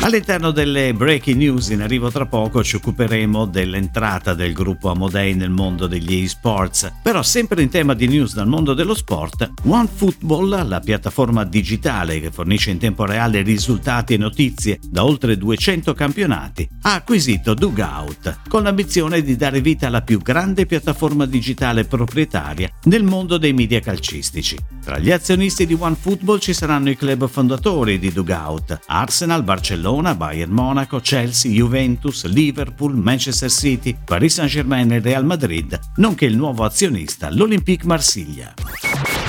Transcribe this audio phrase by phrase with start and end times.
[0.00, 5.50] All'interno delle breaking news in arrivo tra poco ci occuperemo dell'entrata del gruppo Amodei nel
[5.50, 10.78] mondo degli eSports, però sempre in tema di news dal mondo dello sport, OneFootball, la
[10.78, 16.94] piattaforma digitale che fornisce in tempo reale risultati e notizie da oltre 200 campionati, ha
[16.94, 23.36] acquisito Dugout con l'ambizione di dare vita alla più grande piattaforma digitale proprietaria nel mondo
[23.36, 24.56] dei media calcistici.
[24.82, 30.52] Tra gli azionisti di OneFootball ci saranno i club fondatori di Dugout, Arsenal, Barcellona, Bayern
[30.52, 37.30] Monaco, Chelsea, Juventus, Liverpool, Manchester City, Paris Saint-Germain e Real Madrid, nonché il nuovo azionista,
[37.30, 38.52] l'Olympique Marsiglia.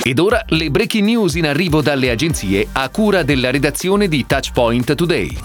[0.02, 4.94] Ed ora le breaking news in arrivo dalle agenzie a cura della redazione di Touchpoint
[4.94, 5.36] Today.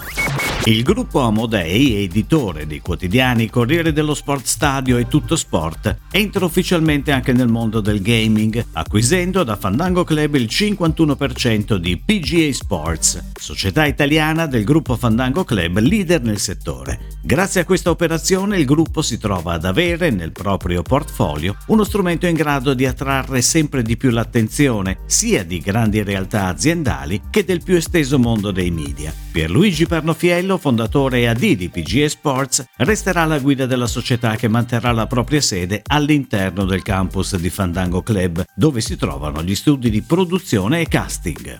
[0.64, 7.12] Il gruppo Amodei, editore dei quotidiani Corriere dello Sport Stadio e Tutto Sport, entra ufficialmente
[7.12, 13.86] anche nel mondo del gaming, acquisendo da Fandango Club il 51% di PGA Sports, società
[13.86, 17.14] italiana del gruppo Fandango Club leader nel settore.
[17.22, 22.26] Grazie a questa operazione il gruppo si trova ad avere nel proprio portfolio uno strumento
[22.26, 27.62] in grado di attrarre sempre di più l'attenzione sia di grandi realtà aziendali che del
[27.62, 29.12] più esteso mondo dei media.
[29.32, 35.06] Pierluigi Pernofiello fondatore AD di PGA Sports, resterà alla guida della società che manterrà la
[35.06, 40.80] propria sede all'interno del campus di Fandango Club, dove si trovano gli studi di produzione
[40.80, 41.58] e casting.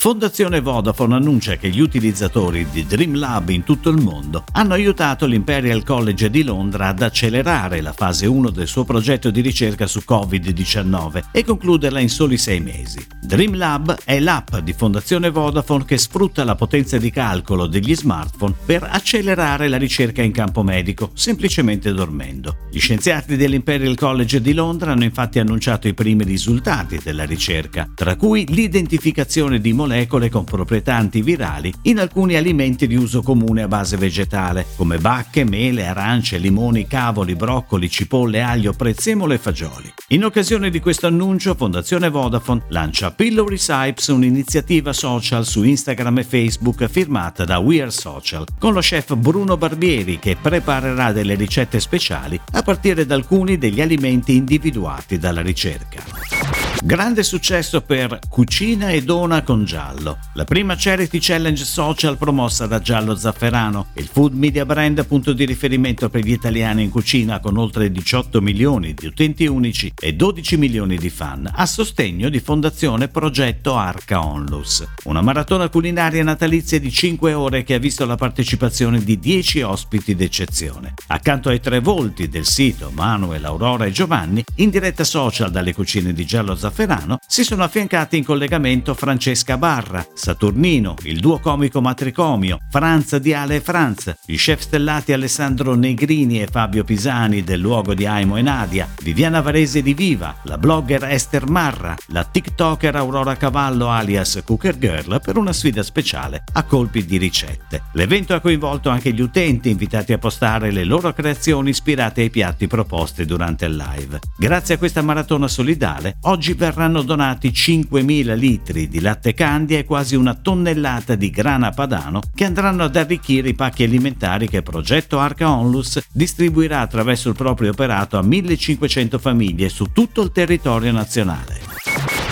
[0.00, 5.82] Fondazione Vodafone annuncia che gli utilizzatori di Dreamlab in tutto il mondo hanno aiutato l'Imperial
[5.82, 11.24] College di Londra ad accelerare la fase 1 del suo progetto di ricerca su Covid-19
[11.32, 13.06] e concluderla in soli sei mesi.
[13.20, 18.88] Dreamlab è l'app di Fondazione Vodafone che sfrutta la potenza di calcolo degli smartphone per
[18.90, 22.66] accelerare la ricerca in campo medico, semplicemente dormendo.
[22.70, 28.16] Gli scienziati dell'Imperial College di Londra hanno infatti annunciato i primi risultati della ricerca, tra
[28.16, 33.96] cui l'identificazione di molecole con proprietà antivirali in alcuni alimenti di uso comune a base
[33.96, 39.92] vegetale, come bacche, mele, arance, limoni, cavoli, broccoli, cipolle, aglio, prezzemolo e fagioli.
[40.08, 46.24] In occasione di questo annuncio, Fondazione Vodafone lancia Pillow Recipes, un'iniziativa social su Instagram e
[46.24, 52.38] Facebook firmata da We're Social, con lo chef Bruno Barbieri che preparerà delle ricette speciali
[52.52, 56.37] a partire da alcuni degli alimenti individuati dalla ricerca.
[56.80, 62.80] Grande successo per Cucina e Dona con Giallo, la prima charity challenge social promossa da
[62.80, 67.58] Giallo Zafferano, il food media brand punto di riferimento per gli italiani in cucina con
[67.58, 73.08] oltre 18 milioni di utenti unici e 12 milioni di fan, a sostegno di Fondazione
[73.08, 79.02] Progetto Arca Onlus, una maratona culinaria natalizia di 5 ore che ha visto la partecipazione
[79.02, 80.94] di 10 ospiti d'eccezione.
[81.08, 86.12] Accanto ai tre volti del sito Manuel, Aurora e Giovanni, in diretta social dalle cucine
[86.12, 91.80] di Giallo Zafferano, Zafferano, si sono affiancati in collegamento Francesca Barra, Saturnino, il duo comico
[91.80, 97.60] Matricomio, Franz di Ale e Franz, gli chef stellati Alessandro Negrini e Fabio Pisani del
[97.60, 102.94] luogo di Aimo e Nadia, Viviana Varese di Viva, la blogger Esther Marra, la TikToker
[102.96, 107.84] Aurora Cavallo alias Cooker Girl per una sfida speciale a colpi di ricette.
[107.92, 112.66] L'evento ha coinvolto anche gli utenti invitati a postare le loro creazioni ispirate ai piatti
[112.66, 114.18] proposti durante il live.
[114.36, 120.16] Grazie a questa maratona solidale, oggi verranno donati 5.000 litri di latte candia e quasi
[120.16, 125.50] una tonnellata di grana padano che andranno ad arricchire i pacchi alimentari che Progetto Arca
[125.50, 131.67] Onlus distribuirà attraverso il proprio operato a 1.500 famiglie su tutto il territorio nazionale.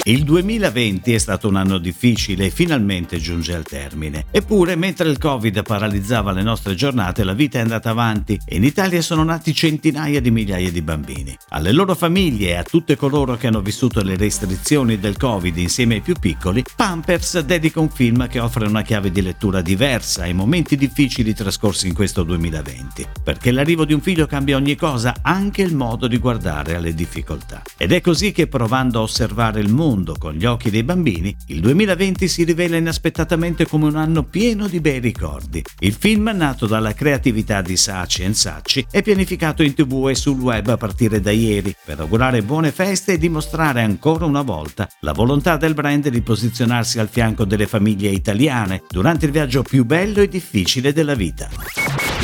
[0.08, 4.26] Il 2020 è stato un anno difficile e finalmente giunge al termine.
[4.30, 8.62] Eppure, mentre il Covid paralizzava le nostre giornate, la vita è andata avanti e in
[8.62, 11.36] Italia sono nati centinaia di migliaia di bambini.
[11.48, 15.94] Alle loro famiglie e a tutte coloro che hanno vissuto le restrizioni del Covid insieme
[15.94, 20.34] ai più piccoli, Pampers dedica un film che offre una chiave di lettura diversa ai
[20.34, 23.08] momenti difficili trascorsi in questo 2020.
[23.24, 27.62] Perché l'arrivo di un figlio cambia ogni cosa, anche il modo di guardare alle difficoltà.
[27.76, 31.34] Ed è così che provando a osservare il mondo, mondo con gli occhi dei bambini,
[31.46, 35.64] il 2020 si rivela inaspettatamente come un anno pieno di bei ricordi.
[35.78, 40.38] Il film, nato dalla creatività di Saci e Sacci, è pianificato in tv e sul
[40.38, 45.12] web a partire da ieri per augurare buone feste e dimostrare ancora una volta la
[45.12, 50.20] volontà del brand di posizionarsi al fianco delle famiglie italiane durante il viaggio più bello
[50.20, 51.48] e difficile della vita.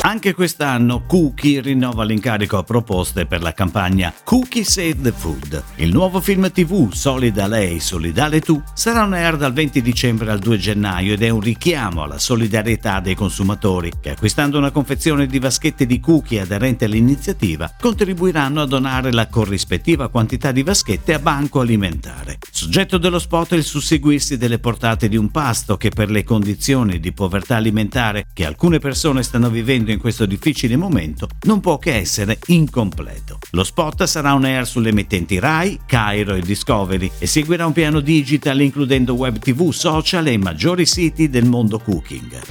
[0.05, 5.63] Anche quest'anno Cookie rinnova l'incarico a proposte per la campagna Cookie Save the Food.
[5.75, 10.39] Il nuovo film TV Solida lei, solidale tu sarà on air dal 20 dicembre al
[10.39, 15.39] 2 gennaio ed è un richiamo alla solidarietà dei consumatori che acquistando una confezione di
[15.39, 21.61] vaschette di cookie aderente all'iniziativa contribuiranno a donare la corrispettiva quantità di vaschette a banco
[21.61, 22.39] alimentare.
[22.51, 26.99] Soggetto dello spot è il susseguirsi delle portate di un pasto che per le condizioni
[26.99, 31.95] di povertà alimentare che alcune persone stanno vivendo in questo difficile momento non può che
[31.95, 33.39] essere incompleto.
[33.51, 37.99] Lo spot sarà on air sulle emittenti Rai, Cairo e Discovery e seguirà un piano
[37.99, 42.41] digital includendo web tv, social e maggiori siti del mondo cooking.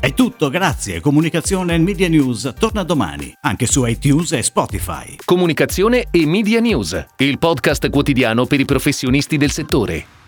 [0.00, 1.00] È tutto, grazie.
[1.00, 5.16] Comunicazione e Media News torna domani, anche su iTunes e Spotify.
[5.24, 10.19] Comunicazione e Media News, il podcast quotidiano per i professionisti del settore.